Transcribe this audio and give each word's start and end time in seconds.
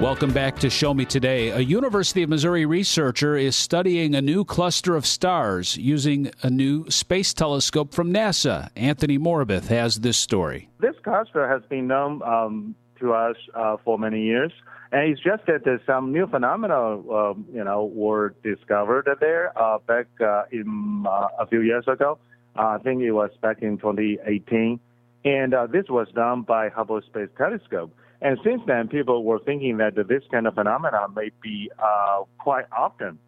Welcome 0.00 0.34
back 0.34 0.58
to 0.58 0.68
Show 0.68 0.92
Me 0.92 1.06
Today. 1.06 1.48
A 1.48 1.60
University 1.60 2.22
of 2.22 2.28
Missouri 2.28 2.66
researcher 2.66 3.34
is 3.34 3.56
studying 3.56 4.14
a 4.14 4.20
new 4.20 4.44
cluster 4.44 4.94
of 4.94 5.06
stars 5.06 5.74
using 5.78 6.30
a 6.42 6.50
new 6.50 6.90
space 6.90 7.32
telescope 7.32 7.94
from 7.94 8.12
NASA. 8.12 8.68
Anthony 8.76 9.18
Morabith 9.18 9.68
has 9.68 10.00
this 10.00 10.18
story. 10.18 10.68
This 10.80 10.94
cluster 11.02 11.48
has 11.48 11.62
been 11.70 11.86
known 11.86 12.22
um, 12.24 12.74
to 13.00 13.14
us 13.14 13.36
uh, 13.54 13.78
for 13.86 13.98
many 13.98 14.22
years, 14.22 14.52
and 14.92 15.10
it's 15.10 15.22
just 15.22 15.46
that 15.46 15.80
some 15.86 16.12
new 16.12 16.26
phenomena, 16.26 17.00
uh, 17.00 17.32
you 17.50 17.64
know, 17.64 17.86
were 17.86 18.34
discovered 18.44 19.08
there 19.18 19.58
uh, 19.58 19.78
back 19.78 20.08
uh, 20.20 20.42
in 20.52 21.06
uh, 21.08 21.28
a 21.38 21.46
few 21.46 21.62
years 21.62 21.84
ago. 21.88 22.18
I 22.54 22.76
think 22.78 23.00
it 23.00 23.12
was 23.12 23.30
back 23.40 23.62
in 23.62 23.78
2018, 23.78 24.78
and 25.24 25.54
uh, 25.54 25.66
this 25.66 25.86
was 25.88 26.06
done 26.14 26.42
by 26.42 26.68
Hubble 26.68 27.00
Space 27.00 27.30
Telescope. 27.38 27.96
And 28.20 28.38
since 28.42 28.62
then, 28.66 28.88
people 28.88 29.24
were 29.24 29.38
thinking 29.38 29.76
that 29.78 29.94
this 29.94 30.22
kind 30.30 30.46
of 30.46 30.54
phenomenon 30.54 31.14
may 31.14 31.30
be 31.42 31.70
uh, 31.78 32.22
quite 32.38 32.64
often. 32.72 33.18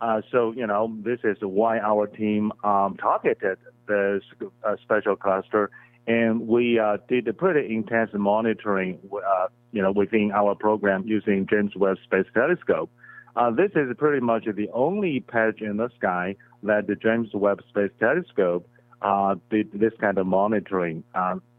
Uh, 0.00 0.20
so, 0.30 0.52
you 0.52 0.66
know, 0.66 0.94
this 1.02 1.20
is 1.24 1.38
why 1.40 1.78
our 1.78 2.06
team 2.06 2.52
um, 2.62 2.96
targeted 2.96 3.58
this 3.88 4.22
uh, 4.64 4.76
special 4.82 5.16
cluster, 5.16 5.70
and 6.06 6.46
we 6.46 6.78
uh, 6.78 6.98
did 7.08 7.26
a 7.28 7.32
pretty 7.32 7.74
intense 7.74 8.10
monitoring, 8.12 8.98
uh, 9.12 9.46
you 9.72 9.82
know, 9.82 9.90
within 9.90 10.30
our 10.32 10.54
program 10.54 11.02
using 11.06 11.46
James 11.48 11.74
Webb 11.74 11.96
Space 12.04 12.26
Telescope. 12.34 12.90
Uh, 13.34 13.50
this 13.50 13.70
is 13.74 13.88
pretty 13.98 14.20
much 14.20 14.44
the 14.44 14.68
only 14.72 15.20
patch 15.20 15.60
in 15.60 15.76
the 15.78 15.88
sky 15.96 16.36
that 16.62 16.86
the 16.86 16.94
James 16.94 17.28
Webb 17.34 17.60
Space 17.68 17.90
Telescope 17.98 18.68
did 19.50 19.68
this 19.72 19.92
kind 20.00 20.18
of 20.18 20.26
monitoring, 20.26 21.04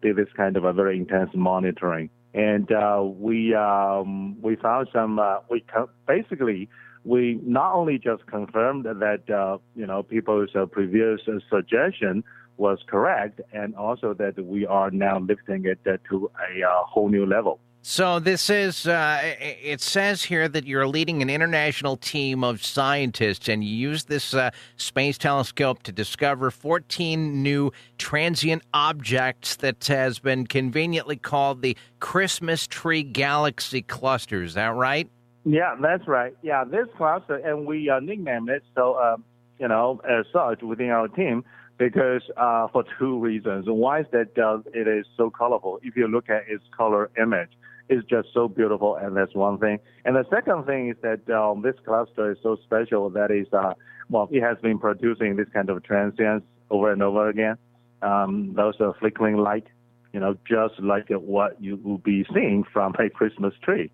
did 0.01 0.15
this 0.15 0.29
kind 0.35 0.57
of 0.57 0.63
a 0.63 0.73
very 0.73 0.97
intense 0.97 1.31
monitoring 1.33 2.09
and 2.37 2.71
uh, 2.71 3.01
we 3.03 3.55
um, 3.55 4.39
we 4.41 4.55
found 4.57 4.87
some. 4.93 5.17
Uh, 5.17 5.39
we 5.49 5.61
co- 5.61 5.89
basically 6.07 6.69
we 7.03 7.39
not 7.43 7.73
only 7.73 7.97
just 7.97 8.27
confirmed 8.27 8.85
that 8.85 9.23
uh, 9.29 9.57
you 9.75 9.87
know 9.87 10.03
people's 10.03 10.49
uh, 10.55 10.67
previous 10.67 11.19
suggestion 11.49 12.23
was 12.57 12.77
correct, 12.87 13.41
and 13.53 13.75
also 13.75 14.13
that 14.13 14.37
we 14.45 14.67
are 14.67 14.91
now 14.91 15.17
lifting 15.19 15.65
it 15.65 15.79
uh, 15.87 15.97
to 16.09 16.29
a 16.47 16.63
uh, 16.63 16.83
whole 16.85 17.09
new 17.09 17.25
level. 17.25 17.59
So 17.81 18.19
this 18.19 18.49
is, 18.49 18.85
uh, 18.85 19.19
it 19.39 19.79
says 19.79 20.23
here 20.23 20.49
that 20.49 20.65
you're 20.65 20.87
leading 20.87 21.21
an 21.21 21.29
international 21.29 21.95
team 21.95 22.43
of 22.43 22.63
scientists 22.63 23.47
and 23.47 23.63
you 23.63 23.69
use 23.69 24.03
this 24.05 24.33
uh, 24.33 24.51
space 24.75 25.17
telescope 25.17 25.83
to 25.83 25.93
discover 25.93 26.51
14 26.51 27.41
new 27.41 27.71
transient 27.97 28.63
objects 28.73 29.55
that 29.57 29.85
has 29.85 30.19
been 30.19 30.47
conveniently 30.47 31.15
called 31.15 31.61
the 31.61 31.77
Christmas 32.01 32.67
tree 32.67 33.03
galaxy 33.03 33.81
cluster. 33.81 34.43
Is 34.43 34.55
that 34.55 34.75
right? 34.75 35.09
Yeah, 35.45 35.75
that's 35.81 36.05
right. 36.07 36.35
Yeah, 36.41 36.65
this 36.65 36.87
cluster, 36.97 37.35
and 37.35 37.65
we 37.65 37.89
uh, 37.89 38.01
nicknamed 38.01 38.49
it 38.49 38.63
so, 38.75 38.95
uh, 38.95 39.15
you 39.59 39.69
know, 39.69 40.01
as 40.07 40.25
such 40.33 40.61
within 40.61 40.89
our 40.89 41.07
team 41.07 41.45
because 41.77 42.21
uh, 42.35 42.67
for 42.67 42.83
two 42.99 43.19
reasons. 43.19 43.65
One 43.67 44.01
is 44.01 44.07
that 44.11 44.37
uh, 44.37 44.59
it 44.73 44.87
is 44.87 45.05
so 45.15 45.29
colorful. 45.29 45.79
If 45.83 45.95
you 45.95 46.07
look 46.07 46.29
at 46.29 46.43
its 46.47 46.63
color 46.75 47.09
image, 47.21 47.51
is 47.89 48.03
just 48.09 48.29
so 48.33 48.47
beautiful, 48.47 48.95
and 48.95 49.15
that's 49.15 49.33
one 49.33 49.57
thing. 49.57 49.79
And 50.05 50.15
the 50.15 50.25
second 50.29 50.65
thing 50.65 50.89
is 50.89 50.97
that 51.01 51.29
um, 51.33 51.61
this 51.61 51.75
cluster 51.85 52.31
is 52.31 52.37
so 52.43 52.57
special 52.63 53.09
that 53.11 53.31
is, 53.31 53.47
uh, 53.53 53.73
well, 54.09 54.27
it 54.31 54.41
has 54.41 54.57
been 54.59 54.79
producing 54.79 55.35
this 55.35 55.47
kind 55.53 55.69
of 55.69 55.83
transients 55.83 56.45
over 56.69 56.91
and 56.91 57.01
over 57.01 57.29
again. 57.29 57.57
Um, 58.01 58.53
those 58.55 58.75
are 58.79 58.93
flickering 58.99 59.37
light, 59.37 59.67
you 60.13 60.19
know, 60.19 60.35
just 60.47 60.79
like 60.79 61.09
what 61.09 61.61
you 61.61 61.77
will 61.77 61.97
be 61.97 62.25
seeing 62.33 62.63
from 62.71 62.93
a 62.99 63.09
Christmas 63.09 63.53
tree. 63.63 63.91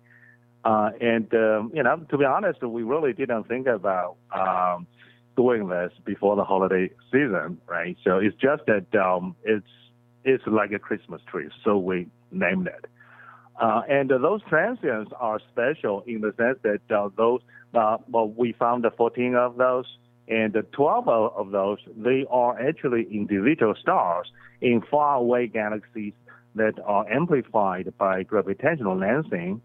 Uh, 0.64 0.90
and 1.00 1.32
um, 1.34 1.70
you 1.74 1.82
know, 1.82 1.96
to 2.10 2.18
be 2.18 2.24
honest, 2.24 2.62
we 2.62 2.82
really 2.82 3.12
didn't 3.12 3.44
think 3.44 3.66
about 3.66 4.16
um, 4.34 4.86
doing 5.36 5.68
this 5.68 5.92
before 6.04 6.36
the 6.36 6.44
holiday 6.44 6.90
season, 7.12 7.58
right? 7.66 7.96
So 8.02 8.18
it's 8.18 8.36
just 8.36 8.62
that 8.66 8.86
um, 8.98 9.36
it's 9.44 9.66
it's 10.24 10.44
like 10.46 10.72
a 10.72 10.78
Christmas 10.78 11.20
tree, 11.30 11.50
so 11.64 11.76
we 11.76 12.06
named 12.32 12.66
it. 12.66 12.86
Uh, 13.56 13.82
and 13.88 14.10
uh, 14.10 14.18
those 14.18 14.42
transients 14.48 15.12
are 15.18 15.40
special 15.52 16.02
in 16.06 16.20
the 16.20 16.32
sense 16.36 16.58
that 16.62 16.80
uh, 16.94 17.08
those, 17.16 17.40
uh, 17.74 17.98
well, 18.08 18.28
we 18.28 18.52
found 18.52 18.84
14 18.96 19.36
of 19.36 19.56
those, 19.56 19.86
and 20.26 20.56
12 20.72 21.08
of 21.08 21.50
those, 21.50 21.78
they 21.96 22.24
are 22.30 22.58
actually 22.60 23.06
individual 23.10 23.74
stars 23.80 24.26
in 24.60 24.82
faraway 24.90 25.46
galaxies 25.46 26.14
that 26.54 26.74
are 26.84 27.08
amplified 27.12 27.92
by 27.98 28.22
gravitational 28.22 28.96
lensing 28.96 29.60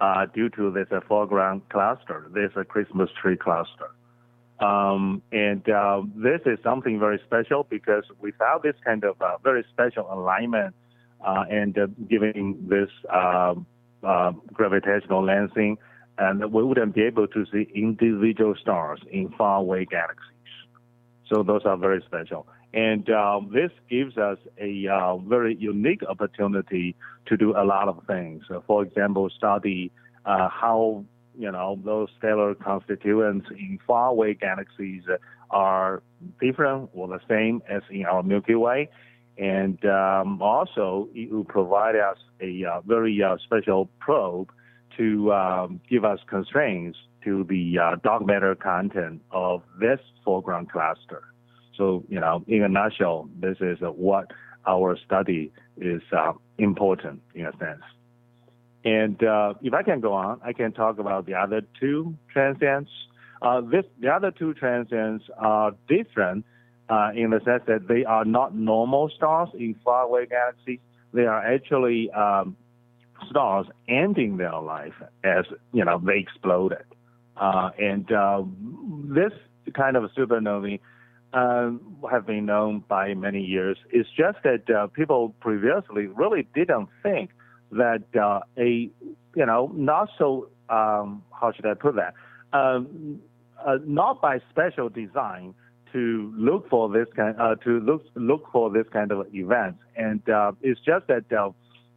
uh, 0.00 0.26
due 0.26 0.48
to 0.50 0.70
this 0.70 0.88
uh, 0.90 1.00
foreground 1.08 1.62
cluster, 1.68 2.28
this 2.34 2.50
Christmas 2.68 3.08
tree 3.20 3.36
cluster. 3.36 3.90
Um, 4.60 5.22
and 5.30 5.62
this 6.16 6.40
is 6.44 6.58
something 6.64 6.98
very 6.98 7.20
special 7.24 7.64
because 7.70 8.02
without 8.20 8.64
this 8.64 8.74
kind 8.84 9.04
of 9.04 9.16
very 9.44 9.64
special 9.72 10.12
alignment 10.12 10.74
and 11.24 11.78
uh, 11.78 11.86
giving 12.08 12.66
this 12.68 12.90
uh, 13.12 13.54
gravitational 14.52 15.22
lensing, 15.22 15.76
and 16.18 16.52
we 16.52 16.62
wouldn't 16.62 16.94
be 16.94 17.02
able 17.02 17.26
to 17.28 17.44
see 17.52 17.68
individual 17.74 18.54
stars 18.60 19.00
in 19.10 19.28
faraway 19.36 19.84
galaxies. 19.84 20.34
So 21.32 21.42
those 21.42 21.62
are 21.64 21.76
very 21.76 22.02
special. 22.06 22.46
And 22.72 23.08
um, 23.10 23.50
this 23.52 23.70
gives 23.88 24.18
us 24.18 24.38
a 24.58 24.88
uh, 24.88 25.16
very 25.16 25.56
unique 25.56 26.02
opportunity 26.06 26.94
to 27.26 27.36
do 27.36 27.56
a 27.56 27.64
lot 27.64 27.88
of 27.88 28.02
things. 28.06 28.44
So 28.48 28.62
for 28.66 28.82
example, 28.82 29.30
study 29.30 29.90
uh, 30.24 30.48
how 30.48 31.04
you 31.38 31.50
know 31.50 31.78
those 31.84 32.08
stellar 32.18 32.54
constituents 32.54 33.46
in 33.50 33.78
faraway 33.86 34.34
galaxies 34.34 35.04
are 35.50 36.02
different 36.40 36.90
or 36.92 37.08
the 37.08 37.20
same 37.28 37.62
as 37.68 37.82
in 37.90 38.04
our 38.04 38.22
Milky 38.22 38.54
Way, 38.54 38.90
and 39.38 39.82
um, 39.84 40.42
also, 40.42 41.08
it 41.14 41.30
will 41.30 41.44
provide 41.44 41.94
us 41.94 42.16
a 42.40 42.64
uh, 42.64 42.80
very 42.80 43.22
uh, 43.22 43.36
special 43.44 43.88
probe 44.00 44.50
to 44.96 45.32
um, 45.32 45.80
give 45.88 46.04
us 46.04 46.18
constraints 46.28 46.98
to 47.22 47.44
the 47.44 47.78
uh, 47.78 47.96
dark 48.02 48.26
matter 48.26 48.56
content 48.56 49.22
of 49.30 49.62
this 49.78 50.00
foreground 50.24 50.72
cluster. 50.72 51.22
So, 51.76 52.04
you 52.08 52.18
know, 52.18 52.44
in 52.48 52.64
a 52.64 52.68
nutshell, 52.68 53.28
this 53.38 53.58
is 53.60 53.78
what 53.80 54.32
our 54.66 54.98
study 55.06 55.52
is 55.76 56.02
uh, 56.10 56.32
important 56.58 57.22
in 57.34 57.46
a 57.46 57.52
sense. 57.58 57.82
And 58.84 59.22
uh, 59.22 59.54
if 59.62 59.72
I 59.72 59.84
can 59.84 60.00
go 60.00 60.14
on, 60.14 60.40
I 60.44 60.52
can 60.52 60.72
talk 60.72 60.98
about 60.98 61.26
the 61.26 61.34
other 61.34 61.62
two 61.78 62.16
transients. 62.32 62.90
Uh, 63.40 63.60
this, 63.60 63.84
the 64.00 64.08
other 64.08 64.32
two 64.32 64.54
transients 64.54 65.26
are 65.36 65.72
different 65.88 66.44
uh, 66.88 67.10
in 67.14 67.30
the 67.30 67.40
sense 67.44 67.62
that 67.66 67.88
they 67.88 68.04
are 68.04 68.24
not 68.24 68.54
normal 68.54 69.10
stars 69.14 69.48
in 69.54 69.74
faraway 69.84 70.26
galaxies. 70.26 70.80
They 71.12 71.26
are 71.26 71.44
actually 71.44 72.10
um, 72.10 72.56
stars 73.30 73.66
ending 73.88 74.36
their 74.36 74.58
life 74.60 74.94
as 75.24 75.44
you 75.72 75.84
know 75.84 76.00
they 76.04 76.18
exploded. 76.18 76.84
Uh, 77.36 77.70
and 77.78 78.10
uh, 78.10 78.42
this 79.04 79.32
kind 79.74 79.96
of 79.96 80.10
supernovae 80.16 80.80
uh, 81.32 81.70
have 82.10 82.26
been 82.26 82.46
known 82.46 82.82
by 82.88 83.14
many 83.14 83.42
years. 83.42 83.76
It's 83.90 84.08
just 84.16 84.38
that 84.44 84.68
uh, 84.70 84.86
people 84.88 85.34
previously 85.40 86.06
really 86.06 86.48
didn't 86.54 86.88
think 87.02 87.30
that 87.72 88.02
uh, 88.18 88.40
a 88.56 88.90
you 89.36 89.46
know 89.46 89.70
not 89.74 90.08
so 90.18 90.48
um, 90.68 91.22
how 91.30 91.52
should 91.54 91.66
I 91.66 91.74
put 91.74 91.96
that 91.96 92.14
um, 92.52 93.20
uh, 93.64 93.78
not 93.84 94.20
by 94.20 94.40
special 94.50 94.88
design 94.88 95.54
to 95.92 96.32
look 96.36 96.68
for 96.68 96.88
this 96.88 97.06
kind 97.14 97.34
uh, 97.40 97.54
to 97.64 97.80
look 97.80 98.04
look 98.14 98.44
for 98.52 98.70
this 98.70 98.86
kind 98.92 99.12
of 99.12 99.26
events. 99.34 99.80
And 99.96 100.26
uh, 100.28 100.52
it's 100.62 100.80
just 100.80 101.06
that 101.08 101.32
uh, 101.32 101.50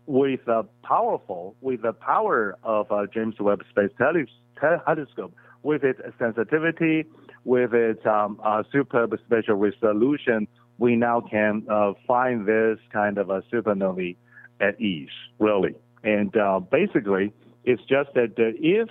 with 0.06 0.48
uh, 0.48 0.64
powerful 0.84 1.56
with 1.62 1.82
the 1.82 1.94
power 1.94 2.58
of 2.64 2.92
uh, 2.92 3.06
James 3.14 3.36
Webb 3.40 3.64
Space 3.70 3.92
Telescope, 3.98 5.34
with 5.64 5.84
its 5.84 6.00
sensitivity, 6.20 7.06
with 7.44 7.74
its 7.74 8.06
um, 8.06 8.40
uh, 8.44 8.64
superb 8.72 9.14
spatial 9.26 9.56
resolution, 9.56 10.48
we 10.78 10.96
now 10.96 11.22
can 11.22 11.66
uh, 11.70 11.94
find 12.08 12.46
this 12.46 12.80
kind 12.92 13.18
of 13.18 13.30
a 13.30 13.42
supernovae 13.54 14.16
at 14.60 14.80
ease, 14.80 15.10
really. 15.40 15.76
And 16.04 16.36
basically, 16.72 17.32
it's 17.64 17.82
just 17.84 18.14
that 18.16 18.34
if 18.38 18.90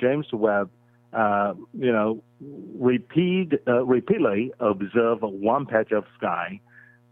James 0.00 0.26
Webb 0.32 0.70
uh, 1.12 1.54
you 1.78 1.92
know, 1.92 2.22
repeat 2.78 3.52
uh, 3.66 3.84
repeatedly 3.84 4.52
observe 4.60 5.18
one 5.22 5.66
patch 5.66 5.92
of 5.92 6.04
sky, 6.16 6.60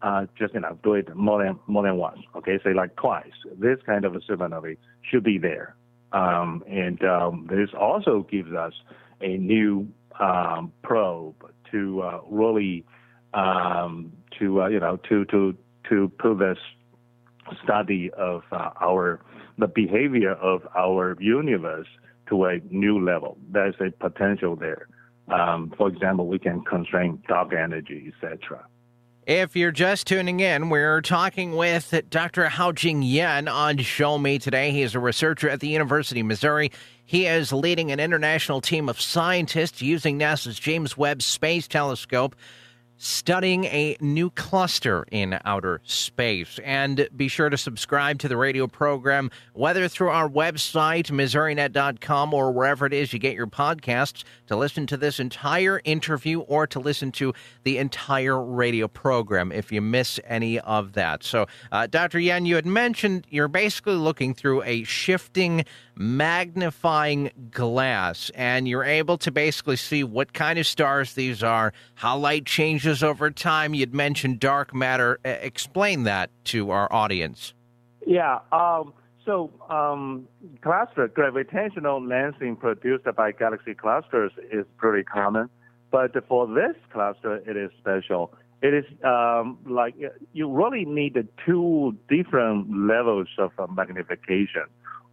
uh, 0.02 0.26
just 0.38 0.54
you 0.54 0.60
know, 0.60 0.78
do 0.82 0.94
it 0.94 1.14
more 1.14 1.42
than 1.44 1.58
more 1.66 1.82
than 1.82 1.96
once. 1.96 2.20
Okay, 2.36 2.58
say 2.64 2.74
like 2.74 2.94
twice. 2.96 3.32
This 3.58 3.78
kind 3.86 4.04
of 4.04 4.14
a 4.14 4.20
supernovae 4.20 4.76
should 5.02 5.24
be 5.24 5.38
there, 5.38 5.76
um, 6.12 6.62
and 6.68 7.02
um, 7.04 7.46
this 7.48 7.70
also 7.78 8.26
gives 8.30 8.52
us 8.52 8.72
a 9.20 9.36
new 9.36 9.88
um, 10.20 10.72
probe 10.82 11.34
to 11.70 12.02
uh, 12.02 12.20
really 12.28 12.84
um, 13.32 14.12
to 14.38 14.62
uh, 14.62 14.68
you 14.68 14.80
know 14.80 14.98
to 15.08 15.24
to 15.26 15.56
to 15.88 16.10
put 16.18 16.38
this 16.38 16.58
study 17.62 18.10
of 18.16 18.42
uh, 18.52 18.70
our 18.80 19.20
the 19.58 19.66
behavior 19.66 20.32
of 20.32 20.66
our 20.76 21.16
universe 21.20 21.86
to 22.28 22.44
a 22.44 22.60
new 22.70 23.04
level. 23.04 23.38
There's 23.50 23.74
a 23.80 23.90
potential 23.90 24.56
there. 24.56 24.88
Um, 25.28 25.72
for 25.76 25.88
example, 25.88 26.26
we 26.26 26.38
can 26.38 26.62
constrain 26.64 27.22
dark 27.28 27.52
energy, 27.52 28.12
etc. 28.14 28.66
If 29.26 29.56
you're 29.56 29.72
just 29.72 30.06
tuning 30.06 30.40
in, 30.40 30.68
we're 30.68 31.00
talking 31.00 31.56
with 31.56 31.94
Dr. 32.10 32.44
Haojing 32.44 33.00
Yan 33.02 33.48
on 33.48 33.78
Show 33.78 34.18
Me 34.18 34.38
today. 34.38 34.70
He 34.70 34.82
is 34.82 34.94
a 34.94 35.00
researcher 35.00 35.48
at 35.48 35.60
the 35.60 35.68
University 35.68 36.20
of 36.20 36.26
Missouri. 36.26 36.70
He 37.06 37.26
is 37.26 37.50
leading 37.50 37.90
an 37.90 38.00
international 38.00 38.60
team 38.60 38.86
of 38.86 39.00
scientists 39.00 39.80
using 39.80 40.18
NASA's 40.18 40.58
James 40.58 40.98
Webb 40.98 41.22
Space 41.22 41.66
Telescope 41.66 42.36
studying 42.96 43.64
a 43.64 43.96
new 44.00 44.30
cluster 44.30 45.04
in 45.10 45.38
outer 45.44 45.80
space. 45.84 46.58
And 46.64 47.08
be 47.16 47.28
sure 47.28 47.50
to 47.50 47.56
subscribe 47.56 48.18
to 48.20 48.28
the 48.28 48.36
radio 48.36 48.66
program, 48.66 49.30
whether 49.52 49.88
through 49.88 50.10
our 50.10 50.28
website, 50.28 51.10
MissouriNet.com, 51.10 52.34
or 52.34 52.52
wherever 52.52 52.86
it 52.86 52.92
is 52.92 53.12
you 53.12 53.18
get 53.18 53.34
your 53.34 53.46
podcasts, 53.46 54.24
to 54.46 54.56
listen 54.56 54.86
to 54.86 54.96
this 54.96 55.20
entire 55.20 55.80
interview 55.84 56.40
or 56.40 56.66
to 56.66 56.80
listen 56.80 57.12
to 57.12 57.32
the 57.64 57.78
entire 57.78 58.42
radio 58.42 58.88
program 58.88 59.52
if 59.52 59.72
you 59.72 59.80
miss 59.80 60.20
any 60.24 60.60
of 60.60 60.92
that. 60.92 61.22
So, 61.22 61.46
uh, 61.72 61.86
Dr. 61.86 62.18
Yan, 62.18 62.46
you 62.46 62.56
had 62.56 62.66
mentioned 62.66 63.26
you're 63.30 63.48
basically 63.48 63.94
looking 63.94 64.34
through 64.34 64.62
a 64.62 64.84
shifting 64.84 65.64
magnifying 65.96 67.30
glass, 67.50 68.30
and 68.34 68.66
you're 68.66 68.84
able 68.84 69.18
to 69.18 69.30
basically 69.30 69.76
see 69.76 70.04
what 70.04 70.32
kind 70.32 70.58
of 70.58 70.66
stars 70.66 71.14
these 71.14 71.42
are, 71.42 71.72
how 71.94 72.16
light 72.16 72.46
changes 72.46 73.02
over 73.02 73.30
time. 73.30 73.74
You'd 73.74 73.94
mentioned 73.94 74.40
dark 74.40 74.74
matter. 74.74 75.18
Explain 75.24 76.04
that 76.04 76.30
to 76.44 76.70
our 76.70 76.92
audience. 76.92 77.54
Yeah. 78.06 78.40
Um, 78.52 78.92
so, 79.24 79.50
um, 79.70 80.28
cluster 80.60 81.08
gravitational 81.08 82.00
lensing 82.00 82.58
produced 82.58 83.04
by 83.16 83.32
galaxy 83.32 83.74
clusters 83.74 84.32
is 84.52 84.66
pretty 84.76 85.02
common, 85.04 85.48
but 85.90 86.12
for 86.28 86.46
this 86.46 86.76
cluster, 86.92 87.36
it 87.36 87.56
is 87.56 87.70
special. 87.78 88.34
It 88.60 88.74
is 88.74 88.84
um, 89.02 89.58
like 89.66 89.94
you 90.32 90.50
really 90.50 90.84
need 90.84 91.16
two 91.44 91.96
different 92.08 92.70
levels 92.70 93.28
of 93.38 93.52
magnification. 93.74 94.64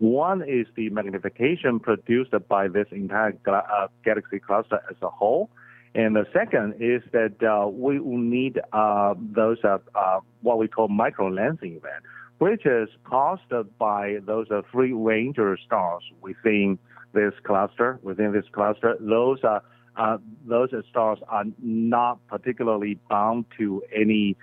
One 0.02 0.42
is 0.42 0.66
the 0.76 0.90
magnification 0.90 1.80
produced 1.80 2.34
by 2.50 2.70
this 2.70 2.88
entire 2.90 3.38
uh, 3.46 3.88
galaxy 4.04 4.40
cluster 4.40 4.80
as 4.90 4.98
a 5.04 5.10
whole. 5.10 5.52
And 5.94 6.16
the 6.16 6.26
second 6.34 6.74
is 6.80 7.04
that 7.12 7.36
uh, 7.44 7.68
we 7.68 8.00
will 8.00 8.18
need 8.18 8.60
uh, 8.74 9.14
those 9.20 9.60
uh, 9.64 9.78
uh 9.94 10.22
what 10.42 10.58
we 10.58 10.68
call 10.68 10.88
micro 10.88 11.30
lensing 11.30 11.78
event, 11.78 12.04
which 12.40 12.66
is 12.66 12.90
caused 13.04 13.54
by 13.78 14.18
those 14.26 14.48
uh, 14.50 14.64
free 14.72 14.92
ranger 14.92 15.56
stars 15.64 16.02
within 16.22 16.80
this 17.14 17.34
cluster. 17.44 18.00
Within 18.02 18.32
this 18.32 18.46
cluster, 18.52 18.98
those 19.00 19.44
are 19.44 19.62
uh, 19.98 20.18
those 20.48 20.70
stars 20.90 21.20
are 21.28 21.44
not 21.62 22.26
particularly 22.26 22.98
bound 23.08 23.46
to 23.60 23.84
any 23.96 24.36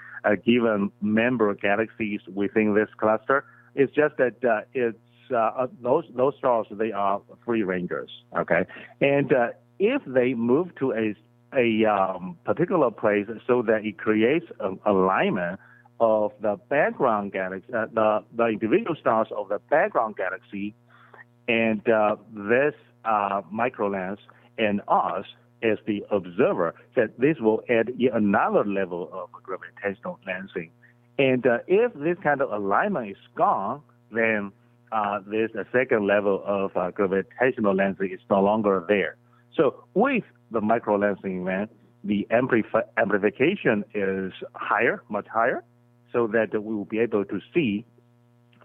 given 0.44 0.93
member 1.02 1.52
galaxies 1.55 2.20
within 2.32 2.75
this 2.75 2.90
cluster. 2.96 3.44
It's 3.75 3.93
just 3.93 4.19
that 4.19 4.66
it's 4.72 4.99
uh, 5.31 5.67
those 5.83 6.05
those 6.15 6.35
stars 6.39 6.67
they 6.71 6.93
are 6.93 7.21
free 7.45 7.63
rangers. 7.63 8.11
Okay, 8.37 8.67
and 9.01 9.33
uh, 9.33 9.49
if 9.79 10.03
they 10.07 10.35
move 10.35 10.75
to 10.77 10.93
a 10.93 11.15
a 11.57 11.85
um, 11.87 12.37
particular 12.45 12.91
place 12.91 13.27
so 13.47 13.63
that 13.63 13.85
it 13.85 13.99
creates 13.99 14.47
an 14.61 14.79
alignment 14.85 15.59
of 16.01 16.33
the 16.41 16.57
background 16.69 17.33
galaxy, 17.33 17.73
uh, 17.73 17.87
the 17.93 18.25
the 18.37 18.47
individual 18.47 18.97
stars 18.97 19.29
of 19.37 19.49
the 19.49 19.59
background 19.71 20.17
galaxy, 20.17 20.75
and 21.49 21.89
uh, 21.89 22.17
this 22.33 22.75
uh, 23.05 23.43
microlens 23.53 24.19
and 24.59 24.81
us 24.89 25.25
as 25.63 25.79
the 25.87 26.05
observer, 26.11 26.75
that 26.95 27.19
this 27.19 27.37
will 27.41 27.63
add 27.69 27.91
yet 27.97 28.15
another 28.15 28.65
level 28.65 29.09
of 29.13 29.31
gravitational 29.43 30.19
lensing. 30.27 30.71
And 31.19 31.45
uh, 31.47 31.59
if 31.67 31.93
this 31.95 32.17
kind 32.23 32.41
of 32.41 32.53
alignment 32.53 33.11
is 33.11 33.17
gone, 33.35 33.83
then 34.13 34.53
uh, 34.93 35.20
this 35.26 35.50
a 35.55 35.64
second 35.73 36.06
level 36.06 36.43
of 36.46 36.76
uh, 36.76 36.90
gravitational 36.90 37.75
lensing 37.75 38.12
is 38.12 38.20
no 38.31 38.40
longer 38.40 38.85
there. 38.88 39.17
So 39.55 39.85
with 39.94 40.25
the 40.50 40.61
micro 40.61 40.99
lensing 40.99 41.43
event, 41.43 41.70
the 42.05 42.26
amplification 42.31 43.85
is 43.94 44.32
higher, 44.55 45.02
much 45.08 45.26
higher, 45.26 45.64
so 46.12 46.26
that 46.29 46.52
we 46.52 46.75
will 46.75 46.85
be 46.85 47.00
able 47.00 47.25
to 47.25 47.40
see 47.52 47.85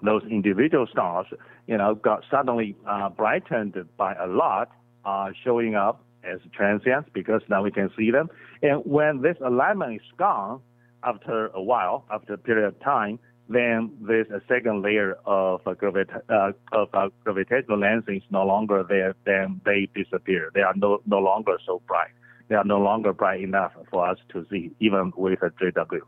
those 0.02 0.22
individual 0.30 0.86
stars, 0.88 1.28
you 1.68 1.78
know, 1.78 1.96
got 1.96 2.24
suddenly 2.30 2.76
uh, 2.88 3.10
brightened 3.10 3.76
by 3.98 4.14
a 4.16 4.28
lot, 4.28 4.70
uh, 5.06 5.30
showing 5.44 5.76
up 5.76 6.04
as 6.24 6.40
transients 6.54 7.10
because 7.14 7.42
now 7.50 7.64
we 7.64 7.72
can 7.72 7.90
see 7.98 8.12
them. 8.12 8.30
And 8.62 8.82
when 8.86 9.22
this 9.22 9.38
alignment 9.44 9.96
is 9.96 10.08
gone, 10.18 10.62
after 11.04 11.48
a 11.48 11.62
while, 11.62 12.06
after 12.12 12.34
a 12.34 12.38
period 12.38 12.66
of 12.68 12.80
time, 12.80 13.20
then 13.50 13.92
there's 14.02 14.30
a 14.30 14.42
second 14.48 14.82
layer 14.84 15.18
of 15.26 15.62
uh, 15.68 15.72
gravita- 15.74 16.22
uh, 16.30 16.52
of 16.72 16.90
uh, 16.94 17.10
gravitational 17.24 17.78
lensing 17.78 18.18
is 18.18 18.24
no 18.30 18.46
longer 18.46 18.84
there. 18.88 19.16
Then 19.26 19.60
they 19.66 19.90
disappear. 19.94 20.50
They 20.54 20.62
are 20.62 20.74
no 20.76 21.02
no 21.06 21.20
longer 21.20 21.58
so 21.66 21.82
bright. 21.88 22.12
They 22.48 22.56
are 22.56 22.64
no 22.64 22.80
longer 22.80 23.14
bright 23.14 23.42
enough 23.42 23.74
for 23.92 24.08
us 24.08 24.18
to 24.32 24.46
see, 24.50 24.72
even 24.80 25.12
with 25.16 25.42
a 25.44 25.50
JW. 25.50 26.02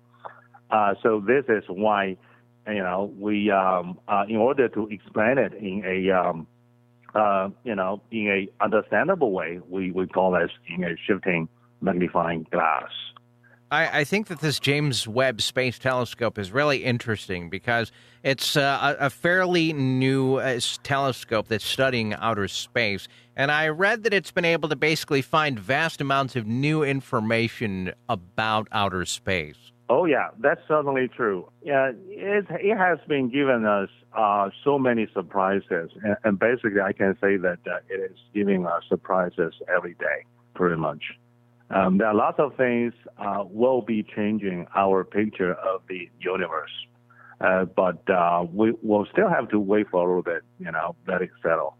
Uh, 0.72 0.94
so 1.04 1.22
this 1.26 1.46
is 1.50 1.64
why, 1.68 2.18
you 2.68 2.76
know, 2.84 3.14
we 3.20 3.52
um, 3.52 4.00
uh, 4.08 4.24
in 4.28 4.38
order 4.38 4.68
to 4.70 4.88
explain 4.88 5.38
it 5.38 5.54
in 5.54 5.84
a 5.86 6.12
um, 6.12 6.48
uh, 7.14 7.50
you 7.64 7.76
know 7.76 8.02
in 8.12 8.28
a 8.28 8.64
understandable 8.64 9.32
way, 9.32 9.60
we 9.70 9.92
we 9.92 10.08
call 10.08 10.32
this 10.32 10.52
in 10.68 10.84
a 10.84 10.96
shifting 11.06 11.50
magnifying 11.82 12.48
glass. 12.52 12.90
I, 13.72 14.02
I, 14.02 14.04
think 14.04 14.28
that 14.28 14.42
this 14.42 14.60
James 14.60 15.08
Webb 15.08 15.42
Space 15.42 15.80
Telescope 15.80 16.38
is 16.38 16.52
really 16.52 16.84
interesting 16.84 17.50
because 17.50 17.92
it's 18.24 18.56
uh, 18.56 18.96
a, 19.00 19.06
a, 19.06 19.10
fairly 19.10 19.74
new 19.74 20.36
uh, 20.36 20.60
telescope 20.84 21.48
that's 21.48 21.66
studying 21.66 22.14
outer 22.14 22.48
space. 22.48 23.08
And 23.36 23.52
I 23.52 23.70
read 23.70 24.04
that 24.04 24.14
it's 24.14 24.32
been 24.32 24.46
able 24.46 24.70
to 24.70 24.76
basically 24.76 25.22
find 25.22 25.60
vast 25.60 26.00
amounts 26.00 26.36
of 26.36 26.46
new 26.46 26.84
information 26.84 27.94
about 28.08 28.68
outer 28.72 29.06
space. 29.06 29.58
Oh, 29.90 30.06
yeah, 30.06 30.30
that's 30.40 30.62
certainly 30.68 31.08
true. 31.08 31.50
Yeah, 31.64 31.92
it, 32.08 32.46
it 32.50 32.78
has 32.78 32.98
been 33.08 33.30
giving 33.30 33.66
us 33.66 33.90
uh, 34.18 34.50
so 34.64 34.80
many 34.80 35.08
surprises. 35.14 35.92
And, 36.04 36.16
and, 36.24 36.40
basically, 36.40 36.82
I 36.82 36.94
can 36.94 37.16
say 37.22 37.38
that 37.38 37.60
uh, 37.68 37.78
it 37.90 38.12
is 38.12 38.18
giving 38.34 38.66
us 38.66 38.84
surprises 38.90 39.54
every 39.74 39.94
day, 39.96 40.26
pretty 40.56 40.78
much. 40.78 41.04
Um, 41.72 41.98
there 41.98 42.08
are 42.08 42.14
lots 42.14 42.40
of 42.40 42.56
things 42.56 42.94
uh, 43.18 43.44
will 43.46 43.82
be 43.82 44.04
changing 44.04 44.68
our 44.76 45.04
picture 45.04 45.54
of 45.54 45.82
the 45.90 46.10
universe, 46.20 46.72
uh, 47.42 47.66
but 47.66 48.08
uh, 48.10 48.46
we 48.52 48.74
will 48.84 49.08
still 49.12 49.30
have 49.30 49.50
to 49.50 49.60
wait 49.60 49.88
for 49.90 49.98
a 50.04 50.08
little 50.08 50.22
bit, 50.22 50.44
you 50.60 50.72
know, 50.72 50.96
let 51.08 51.22
it 51.22 51.32
settle. 51.42 51.76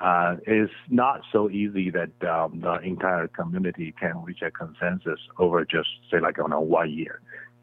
Uh, 0.00 0.36
it's 0.46 0.72
not 0.90 1.22
so 1.32 1.50
easy 1.50 1.90
that 1.90 2.10
um, 2.28 2.60
the 2.60 2.78
entire 2.80 3.26
community 3.28 3.94
can 3.98 4.22
reach 4.22 4.42
a 4.42 4.50
consensus 4.50 5.18
over 5.38 5.64
just 5.64 5.88
say 6.10 6.20
like 6.20 6.38
on 6.38 6.52
a 6.52 6.60
one 6.60 6.90
year. 6.92 7.20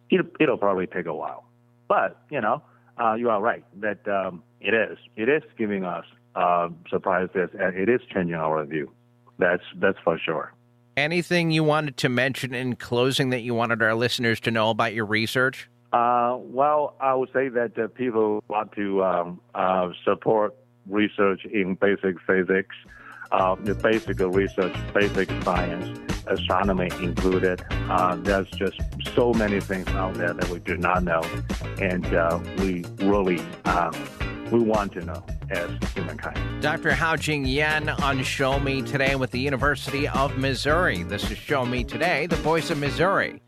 It, 0.10 0.26
it'll 0.40 0.58
probably 0.58 0.88
take 0.88 1.06
a 1.06 1.14
while, 1.14 1.46
but 1.88 2.22
you 2.30 2.42
know, 2.42 2.62
uh, 3.02 3.14
you 3.16 3.30
are 3.30 3.42
right 3.42 3.64
that 3.82 4.06
um, 4.08 4.44
it 4.62 4.74
is 4.74 4.98
it 5.16 5.30
is 5.30 5.44
giving 5.58 5.84
us 5.86 6.06
uh, 6.36 6.70
surprises 6.90 7.50
and 7.58 7.76
it 7.76 7.90
is 7.90 8.02
changing 8.14 8.36
our 8.36 8.64
view. 8.66 8.92
That's 9.40 9.64
that's 9.78 9.98
for 10.04 10.20
sure. 10.20 10.54
Anything 10.98 11.52
you 11.52 11.64
wanted 11.64 11.98
to 11.98 12.10
mention 12.10 12.54
in 12.54 12.78
closing 12.78 13.32
that 13.32 13.42
you 13.42 13.54
wanted 13.54 13.82
our 13.82 13.94
listeners 13.94 14.40
to 14.42 14.52
know 14.52 14.70
about 14.70 14.94
your 14.94 15.06
research? 15.06 15.70
Uh, 15.92 16.38
well, 16.40 16.96
I 17.02 17.14
would 17.14 17.30
say 17.34 17.50
that 17.50 17.78
uh, 17.78 17.88
people 17.90 18.42
want 18.48 18.72
to 18.74 19.04
um, 19.04 19.42
uh, 19.54 19.90
support 20.06 20.56
research 20.88 21.44
in 21.46 21.76
basic 21.76 22.16
physics, 22.22 22.76
uh, 23.34 23.56
the 23.56 23.76
basic 23.76 24.20
research, 24.20 24.74
basic 24.94 25.30
science, 25.44 26.00
astronomy 26.28 26.90
included. 27.02 27.62
Uh, 27.72 28.16
there's 28.16 28.50
just 28.52 28.80
so 29.14 29.34
many 29.34 29.60
things 29.60 29.90
out 29.90 30.14
there 30.14 30.34
that 30.34 30.50
we 30.50 30.60
do 30.60 30.78
not 30.78 31.04
know, 31.04 31.22
and 31.82 32.06
uh, 32.16 32.40
we 32.60 32.86
really 33.00 33.42
we 34.50 34.60
want 34.60 34.94
to 34.94 35.02
know 35.02 35.26
as 35.50 35.70
humankind. 35.94 36.62
Dr. 36.62 36.92
Haojing 36.92 37.46
Yan 37.52 37.90
on 37.90 38.24
Show 38.24 38.60
Me 38.60 38.82
Today 38.82 39.16
with 39.16 39.32
the 39.32 39.40
University 39.40 40.08
of 40.08 40.38
Missouri. 40.38 41.04
This 41.04 41.30
is 41.30 41.38
Show 41.38 41.66
Me 41.66 41.84
Today, 41.84 42.28
the 42.28 42.36
voice 42.38 42.70
of 42.70 42.78
Missouri. 42.78 43.42